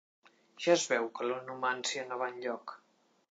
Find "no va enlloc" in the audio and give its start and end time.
2.09-2.77